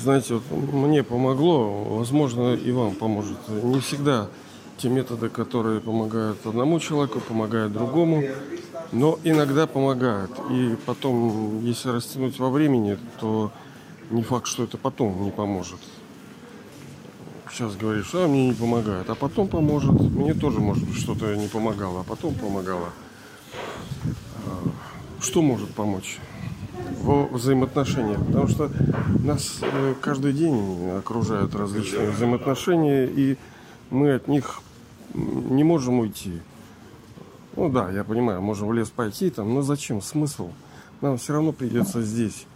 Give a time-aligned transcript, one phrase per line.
[0.00, 3.36] знаете, вот мне помогло, возможно, и вам поможет.
[3.48, 4.28] Не всегда
[4.78, 8.22] те методы, которые помогают одному человеку, помогают другому,
[8.92, 10.30] но иногда помогают.
[10.50, 13.50] И потом, если растянуть во времени, то
[14.10, 15.80] не факт, что это потом не поможет.
[17.50, 19.92] Сейчас говоришь, а мне не помогает, а потом поможет.
[19.92, 22.90] Мне тоже, может быть, что-то не помогало, а потом помогало.
[24.44, 26.18] А, что может помочь?
[27.02, 28.70] Во взаимоотношениях, потому что
[29.24, 33.36] нас э, каждый день окружают различные взаимоотношения, и
[33.90, 34.60] мы от них
[35.14, 36.40] не можем уйти.
[37.56, 40.02] Ну да, я понимаю, можем в лес пойти там, но зачем?
[40.02, 40.50] Смысл?
[41.00, 42.46] Нам все равно придется здесь.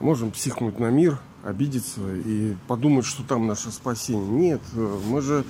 [0.00, 4.28] Можем психнуть на мир, обидеться и подумать, что там наше спасение.
[4.28, 5.44] Нет, э, мы же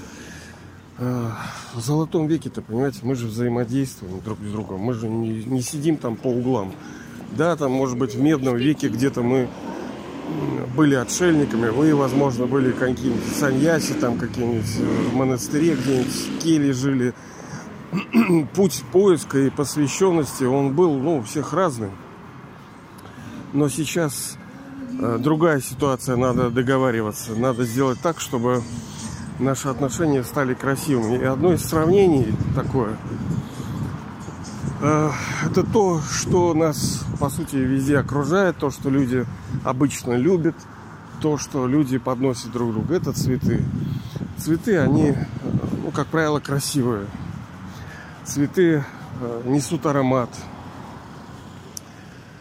[0.98, 1.30] э,
[1.74, 4.80] в золотом веке-то, понимаете, мы же взаимодействуем друг с другом.
[4.80, 6.72] Мы же не, не сидим там по углам.
[7.36, 9.48] Да, там, может быть, в медном веке где-то мы
[10.76, 16.72] были отшельниками, вы, возможно, были какими-нибудь саньяси, там какие-нибудь э, в монастыре где-нибудь в келье
[16.72, 17.14] жили.
[18.54, 21.90] Путь поиска и посвященности, он был, ну, у всех разный.
[23.52, 24.38] Но сейчас
[24.98, 27.34] э, другая ситуация, надо договариваться.
[27.34, 28.62] Надо сделать так, чтобы
[29.38, 31.18] наши отношения стали красивыми.
[31.18, 32.96] И одно из сравнений такое–
[34.82, 39.24] это то, что нас, по сути, везде окружает, то, что люди
[39.64, 40.56] обычно любят,
[41.20, 42.92] то, что люди подносят друг другу.
[42.92, 43.64] Это цветы.
[44.36, 45.24] Цветы, они, э,
[45.84, 47.06] ну, как правило, красивые.
[48.24, 48.84] Цветы
[49.20, 50.30] э, несут аромат.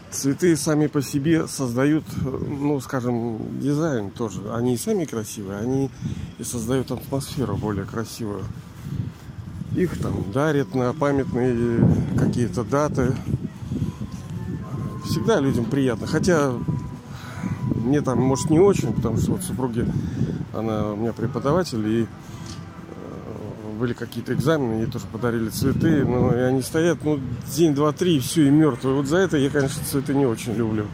[0.10, 4.52] Цветы сами по себе создают, ну, скажем, дизайн тоже.
[4.52, 5.92] Они и сами красивые, они
[6.40, 8.44] и создают атмосферу более красивую.
[9.76, 11.80] Их там дарят на памятные
[12.18, 13.14] какие-то даты.
[15.06, 16.08] Всегда людям приятно.
[16.08, 16.54] Хотя
[17.76, 19.86] мне там, может, не очень, потому что вот супруги,
[20.54, 26.40] она у меня преподаватель, и э, были какие-то экзамены, ей тоже подарили цветы, но и
[26.40, 27.20] они стоят, ну,
[27.56, 28.96] день, два, три, и все, и мертвые.
[28.96, 30.86] Вот за это я, конечно, цветы не очень люблю.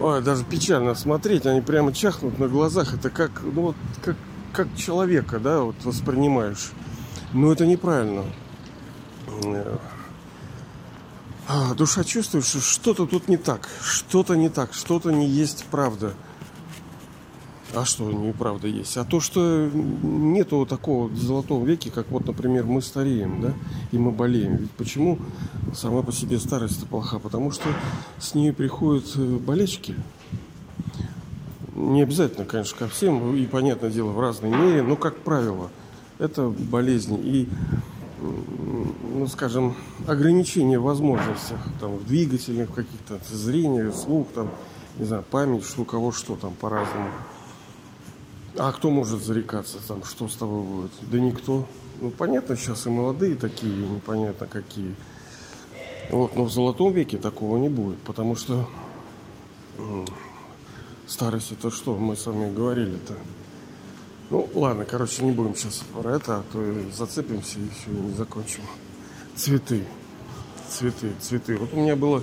[0.00, 2.94] Ой, даже печально смотреть, они прямо чахнут на глазах.
[2.94, 4.16] Это как, ну, вот, как
[4.52, 6.72] как человека, да, вот воспринимаешь.
[7.32, 8.24] Но это неправильно.
[11.46, 16.12] А, душа чувствует, что что-то тут не так, что-то не так, что-то не есть правда.
[17.74, 18.96] А что неправда есть?
[18.96, 23.54] А то, что нету такого золотого веке, как вот, например, мы стареем, да,
[23.92, 24.56] и мы болеем.
[24.56, 25.18] Ведь почему
[25.74, 27.18] сама по себе старость плоха?
[27.18, 27.68] Потому что
[28.18, 29.94] с ней приходят э, болечки,
[31.78, 35.70] не обязательно, конечно, ко всем, и, понятное дело, в разной мере, но, как правило,
[36.18, 37.48] это болезни и,
[38.20, 44.50] ну, скажем, ограничения в возможностях, там, в двигательных каких-то, зрение, слух, там,
[44.98, 47.10] не знаю, память, что у кого что там по-разному.
[48.56, 50.90] А кто может зарекаться там, что с тобой будет?
[51.02, 51.64] Да никто.
[52.00, 54.94] Ну, понятно, сейчас и молодые такие, непонятно какие.
[56.10, 58.68] Вот, но в золотом веке такого не будет, потому что
[61.08, 63.14] Старость это что, мы с вами говорили-то.
[64.28, 68.60] Ну, ладно, короче, не будем сейчас про это, а то зацепимся и все, не закончим.
[69.34, 69.84] Цветы.
[70.68, 71.56] Цветы, цветы.
[71.56, 72.22] Вот у меня было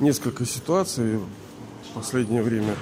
[0.00, 2.76] несколько ситуаций в последнее время.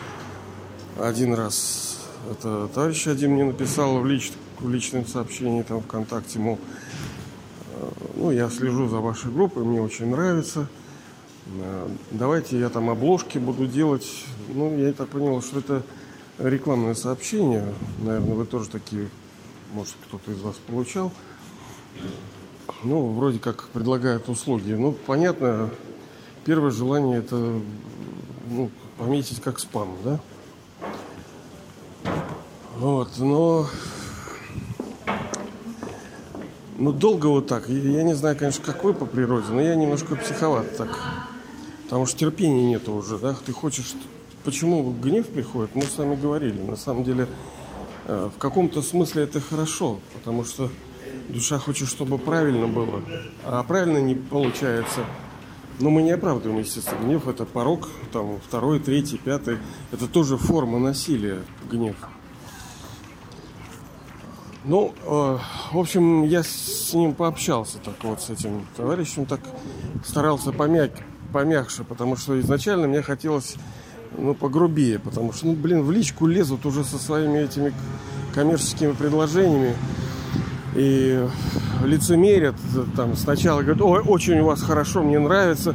[0.98, 2.00] Один раз
[2.32, 6.58] это товарищ один мне написал в, лич, в личном сообщении там ВКонтакте, мол,
[7.74, 10.66] «Э, ну, я слежу за вашей группой, мне очень нравится–
[12.10, 14.06] давайте я там обложки буду делать.
[14.48, 15.82] Ну, я так понял, что это
[16.38, 17.64] рекламное сообщение.
[17.98, 19.08] Наверное, вы тоже такие,
[19.72, 21.12] может, кто-то из вас получал.
[22.82, 24.72] Ну, вроде как предлагают услуги.
[24.72, 25.70] Ну, понятно,
[26.44, 27.60] первое желание это
[28.50, 30.20] ну, пометить как спам, да?
[32.76, 33.66] Вот, но...
[36.76, 37.68] Ну, долго вот так.
[37.68, 40.90] Я не знаю, конечно, как вы по природе, но я немножко психоват так.
[41.84, 43.34] Потому что терпения нет уже, да?
[43.46, 43.94] Ты хочешь...
[44.44, 45.74] Почему гнев приходит?
[45.74, 46.60] Мы с вами говорили.
[46.60, 47.28] На самом деле,
[48.06, 50.70] э, в каком-то смысле это хорошо, потому что
[51.28, 53.02] душа хочет, чтобы правильно было,
[53.44, 55.00] а правильно не получается.
[55.80, 57.26] Но мы не оправдываем, естественно, гнев.
[57.26, 59.58] Это порог, там, второй, третий, пятый.
[59.92, 61.96] Это тоже форма насилия, гнев.
[64.64, 65.38] Ну, э,
[65.72, 69.40] в общем, я с ним пообщался так вот, с этим товарищем, так
[70.04, 70.92] старался помять
[71.34, 73.56] помягче, потому что изначально мне хотелось
[74.16, 77.72] ну, погрубее, потому что, ну, блин, в личку лезут уже со своими этими
[78.32, 79.74] коммерческими предложениями
[80.76, 81.26] и
[81.84, 82.54] лицемерят
[82.96, 85.74] там сначала говорят, ой, очень у вас хорошо, мне нравится,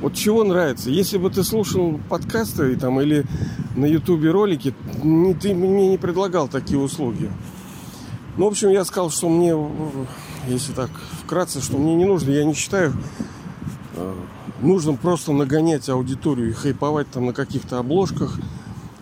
[0.00, 0.90] Вот чего нравится?
[0.90, 3.24] Если бы ты слушал подкасты там, или
[3.76, 4.74] на ютубе ролики,
[5.40, 7.30] ты мне не предлагал такие услуги.
[8.36, 9.54] Ну, в общем, я сказал, что мне,
[10.48, 10.90] если так
[11.22, 12.92] вкратце, что мне не нужно, я не считаю
[13.96, 14.14] э,
[14.64, 18.38] нужно просто нагонять аудиторию и хайповать там на каких-то обложках,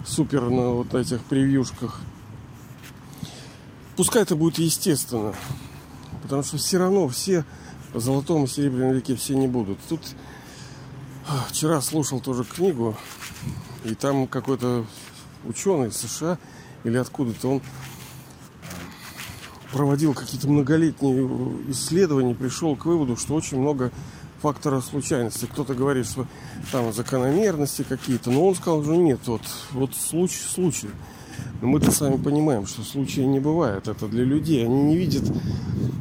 [0.05, 2.00] супер на вот этих превьюшках.
[3.97, 5.35] Пускай это будет естественно.
[6.23, 7.44] Потому что все равно все
[7.93, 9.79] по золотому и серебряном веке все не будут.
[9.88, 10.00] Тут
[11.29, 12.97] а, вчера слушал тоже книгу,
[13.85, 14.87] и там какой-то
[15.44, 16.38] ученый США
[16.85, 17.62] или откуда-то он
[19.73, 21.23] проводил какие-то многолетние
[21.69, 23.91] исследования, пришел к выводу, что очень много
[24.43, 25.47] факторов случайности.
[25.47, 26.27] Кто-то говорит, что
[26.73, 30.91] там закономерности какие-то, но он сказал, что нет, вот, вот случай, случай.
[31.61, 33.89] Но мы-то сами понимаем, что случая не бывает.
[33.89, 34.65] Это для людей.
[34.65, 35.25] Они не видят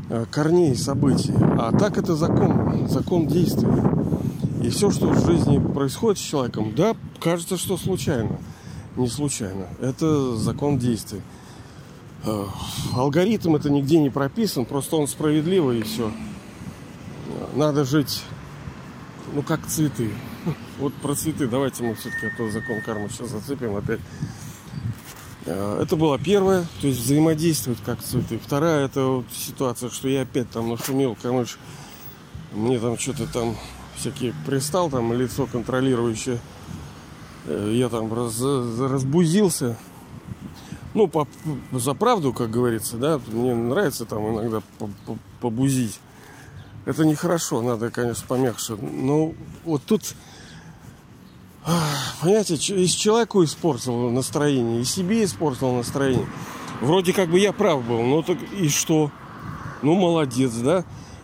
[0.10, 1.34] э, корней событий.
[1.38, 3.72] А так это закон, закон действия.
[4.64, 8.38] И все, что в жизни происходит с человеком, да, кажется, что случайно.
[8.98, 9.68] Не случайно.
[9.80, 11.22] Это закон действия.
[12.26, 12.46] Э,
[12.96, 16.12] алгоритм это нигде не прописан, просто он справедливый и все.
[17.54, 18.24] Надо жить,
[19.34, 20.12] ну, как цветы.
[20.80, 24.00] Вот про цветы давайте мы все-таки, а то закон кармы сейчас зацепим опять.
[25.46, 28.40] Э, это была первая, то есть взаимодействовать как цветы.
[28.40, 31.58] Вторая, это вот ситуация, что я опять там нашумел, короче,
[32.54, 33.56] мне там что-то там
[33.96, 36.40] всякие пристал, там лицо контролирующее.
[37.48, 39.78] Э, я там раз, разбузился.
[40.94, 41.28] Ну, по,
[41.72, 44.62] за правду, как говорится, да, мне нравится там иногда
[45.40, 46.00] побузить.
[46.86, 48.76] Это нехорошо, надо, конечно, помягче.
[48.76, 49.34] Но
[49.66, 50.16] вот тут
[52.22, 56.28] Понимаете, и человеку испортил настроение, и себе испортил настроение.
[56.82, 59.12] Вроде как бы я прав был, но так и что?
[59.84, 60.84] Ну, молодец, да?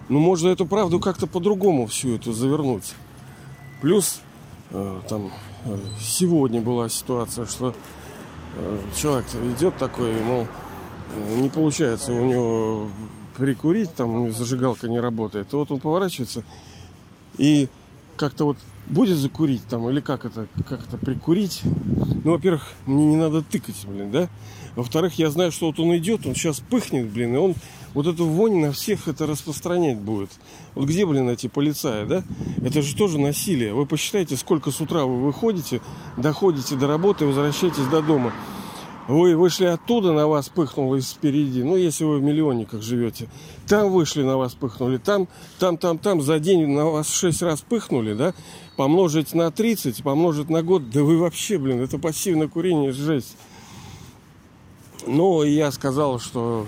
[0.09, 2.94] Ну, можно эту правду как-то по-другому всю эту завернуть.
[3.81, 4.21] Плюс,
[4.71, 5.31] э, там,
[5.65, 7.74] э, сегодня была ситуация, что
[8.56, 9.25] э, человек
[9.57, 10.48] идет такой, мол,
[11.15, 12.88] э, не получается у него
[13.38, 15.54] прикурить, там зажигалка не работает.
[15.54, 16.44] И вот он поворачивается
[17.38, 17.69] и
[18.18, 18.57] как-то вот
[18.88, 21.62] будет закурить там, или как это, как это прикурить.
[22.24, 24.30] Ну, во-первых, мне не надо тыкать, блин, да.
[24.75, 27.56] Во-вторых, я знаю, что вот он идет, он сейчас пыхнет, блин, и он
[27.94, 30.30] вот эту вонь на всех это распространять будет.
[30.75, 32.24] Вот где, блин, эти полицаи, да?
[32.63, 33.74] Это же тоже насилие.
[33.74, 35.81] Вы посчитайте, сколько с утра вы выходите,
[36.16, 38.33] доходите до работы, возвращаетесь до дома.
[39.07, 41.62] Вы вышли оттуда, на вас пыхнуло спереди.
[41.62, 43.30] Ну, если вы в миллионниках живете.
[43.65, 44.98] Там вышли, на вас пыхнули.
[44.98, 45.27] Там,
[45.59, 46.21] там, там, там.
[46.21, 48.33] За день на вас шесть раз пыхнули, да?
[48.75, 50.89] Помножить на 30, помножить на год.
[50.89, 53.38] Да вы вообще, блин, это пассивное курение, жесть.
[55.06, 56.68] Но я сказал, что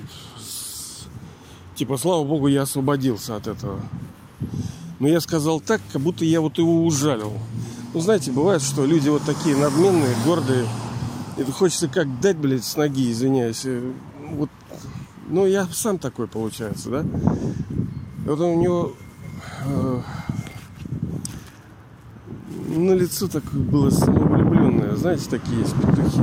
[1.79, 3.79] типа, слава богу, я освободился от этого.
[4.99, 7.33] Но я сказал так, как будто я вот его ужалил.
[7.93, 10.67] Ну, знаете, бывает, что люди вот такие надменные, гордые,
[11.39, 13.61] это хочется как дать, блядь, с ноги, извиняюсь.
[13.65, 13.91] Э,
[14.31, 14.49] вот,
[15.29, 17.05] ну, я сам такой, получается, да?
[18.25, 18.93] Вот у него
[19.65, 20.01] э,
[22.75, 24.95] на лицо так было самовлюбленное.
[24.95, 26.21] Знаете, такие есть петухи.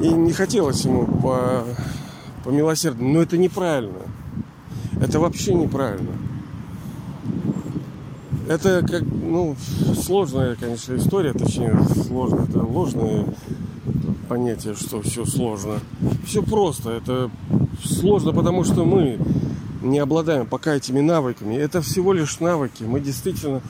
[0.00, 1.64] И не хотелось ему по,
[2.44, 3.08] по милосердию.
[3.08, 4.02] Но это неправильно.
[5.00, 6.12] Это вообще неправильно.
[8.46, 9.56] Это как, ну,
[9.98, 13.24] сложная, конечно, история, точнее, сложная, это ложная
[14.24, 15.80] понятие, что все сложно.
[16.26, 16.90] Все просто.
[16.90, 17.30] Это
[17.82, 19.18] сложно, потому что мы
[19.82, 21.54] не обладаем пока этими навыками.
[21.54, 22.84] Это всего лишь навыки.
[22.84, 23.60] Мы действительно,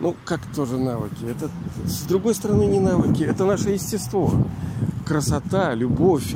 [0.00, 1.24] ну как тоже навыки.
[1.28, 1.50] Это
[1.86, 3.22] с другой стороны не навыки.
[3.22, 4.32] Это наше естество.
[5.04, 6.34] Красота, любовь,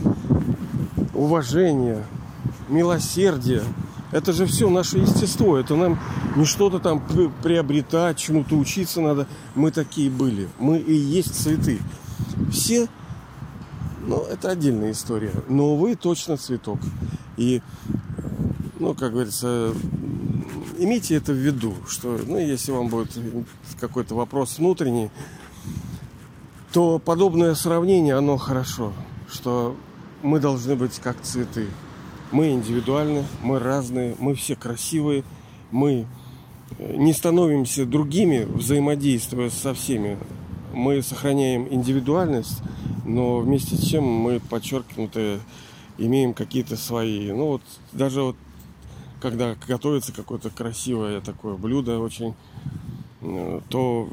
[1.14, 2.04] уважение,
[2.68, 3.62] милосердие.
[4.10, 5.56] Это же все наше естество.
[5.58, 5.98] Это нам
[6.36, 7.02] не что-то там
[7.42, 9.26] приобретать, чему-то учиться надо.
[9.54, 10.48] Мы такие были.
[10.58, 11.78] Мы и есть цветы.
[12.50, 12.88] Все
[14.08, 15.32] ну, это отдельная история.
[15.48, 16.78] Но вы точно цветок.
[17.36, 17.60] И,
[18.80, 19.74] ну, как говорится,
[20.78, 23.10] имейте это в виду, что, ну, если вам будет
[23.78, 25.10] какой-то вопрос внутренний,
[26.72, 28.94] то подобное сравнение, оно хорошо,
[29.30, 29.76] что
[30.22, 31.66] мы должны быть как цветы.
[32.32, 35.22] Мы индивидуальны, мы разные, мы все красивые,
[35.70, 36.06] мы
[36.78, 40.18] не становимся другими, взаимодействуя со всеми.
[40.72, 42.62] Мы сохраняем индивидуальность,
[43.04, 45.40] но вместе с тем мы подчеркнуто
[45.98, 47.32] имеем какие-то свои.
[47.32, 48.36] Ну вот даже вот
[49.20, 52.34] когда готовится какое-то красивое такое блюдо очень,
[53.22, 54.08] э, то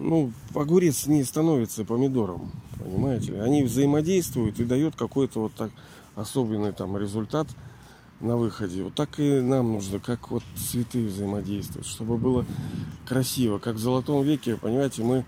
[0.00, 3.38] ну, огурец не становится помидором, понимаете ли.
[3.38, 5.70] Они взаимодействуют и дают какой-то вот так
[6.16, 7.46] особенный там результат
[8.20, 8.82] на выходе.
[8.84, 12.44] Вот так и нам нужно, как вот цветы взаимодействовать, чтобы было
[13.06, 13.58] красиво.
[13.58, 15.24] Как в Золотом веке, понимаете, мы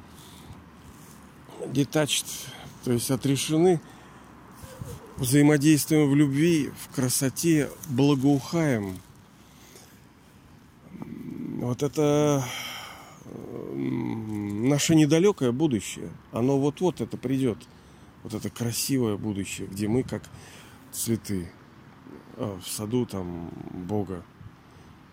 [1.72, 2.26] detached,
[2.84, 3.80] то есть отрешены,
[5.16, 8.98] взаимодействуем в любви, в красоте, благоухаем.
[11.60, 12.44] Вот это
[13.74, 16.10] наше недалекое будущее.
[16.32, 17.58] Оно вот-вот это придет.
[18.22, 20.22] Вот это красивое будущее, где мы как
[20.92, 21.50] цветы
[22.36, 24.22] а, в саду там Бога.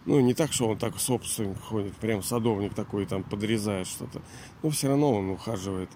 [0.05, 4.21] Ну, не так, что он так собственник ходит, прям садовник такой, там подрезает что-то.
[4.63, 5.89] Но все равно он ухаживает.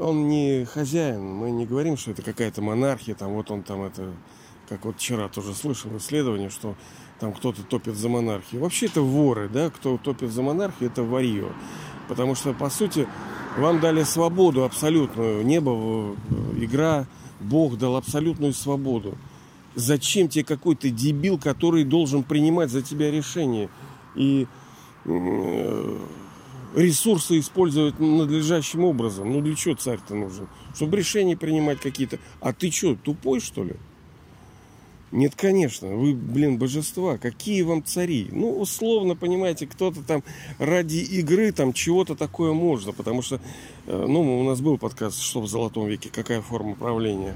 [0.00, 4.12] Он не хозяин, мы не говорим, что это какая-то монархия, там вот он там это,
[4.68, 6.76] как вот вчера тоже слышал исследование, что
[7.18, 8.60] там кто-то топит за монархию.
[8.60, 11.52] Вообще это воры, да, кто топит за монархию, это варье.
[12.08, 13.08] Потому что, по сути,
[13.56, 15.44] вам дали свободу абсолютную.
[15.44, 16.14] Небо,
[16.56, 17.06] игра,
[17.40, 19.16] Бог дал абсолютную свободу.
[19.74, 23.68] Зачем тебе какой-то дебил, который должен принимать за тебя решение
[24.14, 24.46] и
[25.04, 25.98] э,
[26.76, 29.32] ресурсы использовать надлежащим образом?
[29.32, 30.46] Ну для чего царь-то нужен?
[30.74, 32.18] Чтобы решения принимать какие-то.
[32.40, 33.74] А ты что, тупой что ли?
[35.12, 38.28] Нет, конечно, вы, блин, божества, какие вам цари?
[38.32, 40.24] Ну, условно, понимаете, кто-то там
[40.58, 43.40] ради игры там чего-то такое можно, потому что,
[43.86, 46.10] э, ну, у нас был подкаст «Что в золотом веке?
[46.12, 47.34] Какая форма правления?»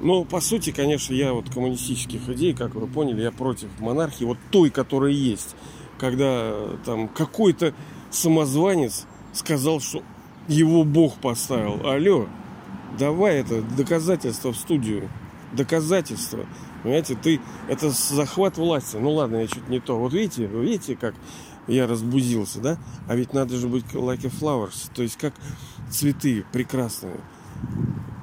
[0.00, 4.38] Ну, по сути, конечно, я вот коммунистических идей, как вы поняли, я против монархии, вот
[4.50, 5.56] той, которая есть.
[5.98, 7.74] Когда там какой-то
[8.10, 10.02] самозванец сказал, что
[10.46, 11.86] его Бог поставил.
[11.86, 12.26] Алло,
[12.98, 15.10] давай это доказательство в студию.
[15.52, 16.46] Доказательство.
[16.82, 18.96] Понимаете, ты это захват власти.
[18.96, 19.98] Ну ладно, я чуть не то.
[19.98, 21.14] Вот видите, вы видите, как
[21.66, 22.78] я разбузился, да?
[23.08, 25.34] А ведь надо же быть like a flowers, то есть как
[25.90, 27.16] цветы прекрасные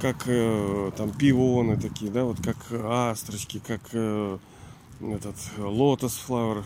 [0.02, 4.38] как э, там пионы такие, да, вот как астрочки, как э,
[5.02, 6.64] этот лотос флауэр,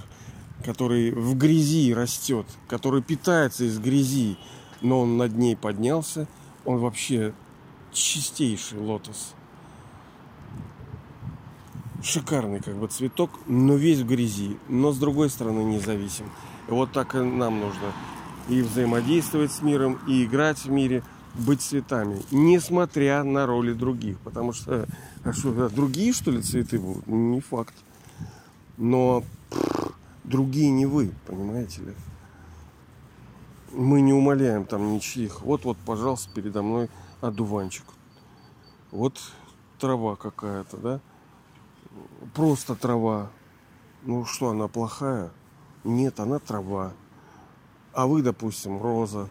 [0.63, 4.37] который в грязи растет, который питается из грязи,
[4.81, 6.27] но он над ней поднялся,
[6.65, 7.33] он вообще
[7.91, 9.33] чистейший лотос.
[12.01, 16.25] Шикарный как бы цветок, но весь в грязи, но с другой стороны независим.
[16.67, 17.93] И вот так и нам нужно
[18.47, 21.03] и взаимодействовать с миром, и играть в мире–
[21.35, 24.19] быть цветами, несмотря на роли других.
[24.19, 24.87] Потому что,
[25.23, 27.07] а что, другие, что ли, цветы будут?
[27.07, 27.73] Не факт.
[28.77, 29.23] Но
[30.29, 31.93] другие не вы, понимаете ли.
[33.71, 35.41] Мы не умоляем там ничьих.
[35.41, 36.89] Вот-вот, пожалуйста, передо мной
[37.21, 37.85] одуванчик.
[38.91, 39.19] Вот
[39.79, 40.99] трава какая-то, да?
[42.33, 43.29] Просто трава.
[44.03, 45.31] Ну что, она плохая?
[45.83, 46.93] Нет, она трава.
[47.93, 49.29] А вы, допустим, роза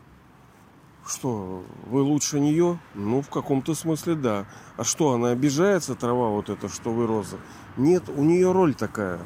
[1.08, 2.78] что, вы лучше нее?
[2.94, 4.46] Ну, в каком-то смысле да.
[4.76, 7.38] А что, она обижается, трава вот эта, что вы роза?
[7.76, 9.18] Нет, у нее роль такая.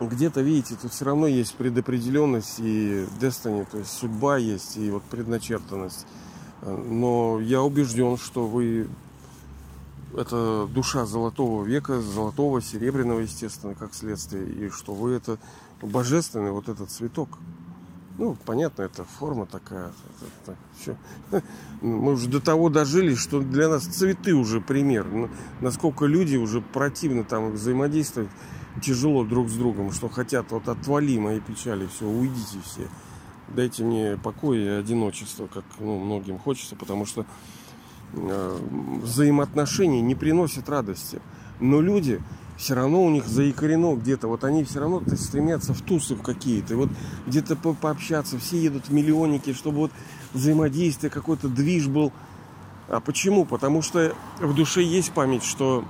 [0.00, 5.02] Где-то, видите, тут все равно есть предопределенность и destiny, то есть судьба есть и вот
[5.04, 6.06] предначертанность.
[6.62, 8.88] Но я убежден, что вы
[10.16, 15.38] это душа золотого века, золотого, серебряного, естественно, как следствие, и что вы это
[15.82, 17.28] божественный вот этот цветок.
[18.16, 19.88] Ну, понятно, это форма такая.
[19.88, 20.96] Это, это, все.
[21.80, 25.04] Мы уже до того дожили, что для нас цветы уже пример.
[25.04, 25.28] Ну,
[25.60, 28.30] насколько люди уже противно там взаимодействовать
[28.82, 32.88] тяжело друг с другом, что хотят вот отвали мои печали, все, уйдите все.
[33.48, 37.26] Дайте мне покой и одиночество, как ну, многим хочется, потому что
[38.14, 38.58] э,
[39.02, 41.20] взаимоотношения не приносят радости.
[41.60, 42.20] Но люди
[42.56, 44.28] все равно у них заикарено где-то.
[44.28, 46.76] Вот они все равно стремятся в тусы какие-то.
[46.76, 46.88] Вот
[47.26, 48.38] где-то по пообщаться.
[48.38, 49.92] Все едут в миллионники, чтобы вот
[50.32, 52.12] взаимодействие, какой-то движ был.
[52.88, 53.44] А почему?
[53.44, 55.84] Потому что в душе есть память, что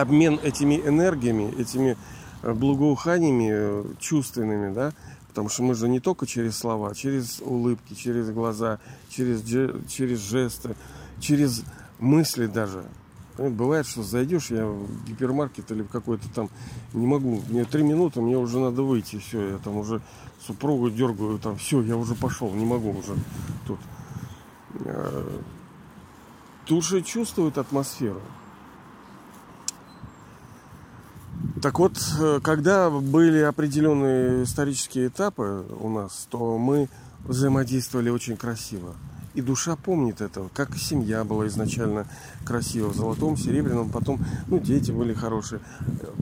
[0.00, 1.96] обмен этими энергиями, этими
[2.42, 4.92] э, благоуханиями э, чувственными, да,
[5.28, 8.78] потому что мы же не только через слова, через улыбки, через глаза,
[9.08, 9.42] через,
[9.88, 10.74] через жесты,
[11.20, 11.64] через
[11.98, 12.84] мысли даже.
[13.36, 16.50] Бывает, что зайдешь, я в гипермаркет или в какой-то там
[16.92, 17.40] не могу.
[17.48, 19.18] Мне три минуты, мне уже надо выйти.
[19.18, 20.00] Все, я там уже
[20.44, 23.14] супругу дергаю, там все, я уже пошел, не могу уже
[23.64, 23.78] тут.
[24.84, 25.38] Э,
[26.68, 28.20] Души чувствуют атмосферу.
[31.62, 36.88] Так вот, э, когда были определенные исторические этапы у нас, то мы
[37.24, 38.94] взаимодействовали очень красиво.
[39.34, 42.06] И душа помнит этого, как семья была изначально
[42.44, 45.60] красива в золотом, серебряном, потом, ну, дети были хорошие.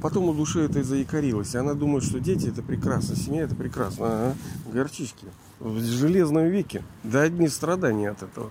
[0.02, 1.54] Потом у души это и заикарилось.
[1.54, 4.06] И она думает, что дети это прекрасно, семья это прекрасно.
[4.06, 4.37] Ага,
[4.73, 5.26] горчички.
[5.61, 6.82] В железном веке.
[7.04, 8.50] Да одни страдания от этого.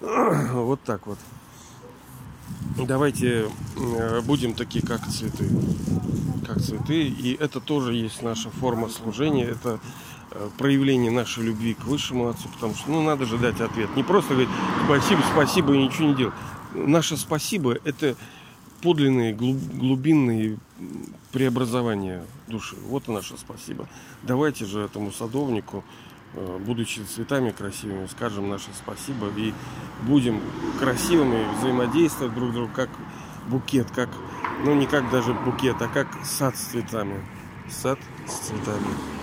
[0.52, 1.18] Вот так вот.
[2.86, 5.48] Давайте э, будем такие, как цветы.
[6.46, 7.08] Как цветы.
[7.08, 9.44] И это тоже есть наша форма служения.
[9.44, 9.80] Это
[10.30, 13.94] э, проявление нашей любви к высшему отцу, потому что, ну, надо же дать ответ.
[13.96, 14.50] Не просто говорить
[14.84, 16.34] спасибо, спасибо и ничего не делать.
[16.74, 18.16] Наше спасибо– это
[18.82, 20.58] подлинные, глубинные
[21.32, 22.76] преобразования души.
[22.88, 23.88] Вот и наше спасибо.
[24.22, 25.84] Давайте же этому садовнику
[26.34, 29.52] будучи цветами красивыми, скажем наше спасибо и
[30.02, 30.40] будем
[30.78, 32.88] красивыми, взаимодействовать друг с другом, как
[33.48, 34.08] букет, как,
[34.64, 37.24] ну не как даже букет, а как сад с цветами.
[37.68, 39.19] Сад с цветами.